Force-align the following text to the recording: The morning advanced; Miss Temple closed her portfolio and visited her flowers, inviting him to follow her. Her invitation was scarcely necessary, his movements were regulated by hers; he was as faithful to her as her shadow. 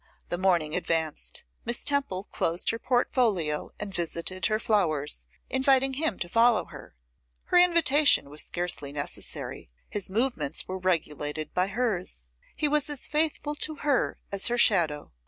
The 0.29 0.37
morning 0.39 0.75
advanced; 0.75 1.43
Miss 1.63 1.83
Temple 1.83 2.23
closed 2.31 2.71
her 2.71 2.79
portfolio 2.79 3.69
and 3.79 3.93
visited 3.93 4.47
her 4.47 4.57
flowers, 4.57 5.27
inviting 5.47 5.93
him 5.93 6.17
to 6.17 6.27
follow 6.27 6.65
her. 6.65 6.95
Her 7.43 7.57
invitation 7.59 8.27
was 8.31 8.41
scarcely 8.41 8.91
necessary, 8.91 9.69
his 9.87 10.09
movements 10.09 10.67
were 10.67 10.79
regulated 10.79 11.53
by 11.53 11.67
hers; 11.67 12.29
he 12.55 12.67
was 12.67 12.89
as 12.89 13.07
faithful 13.07 13.53
to 13.57 13.75
her 13.75 14.17
as 14.31 14.47
her 14.47 14.57
shadow. 14.57 15.11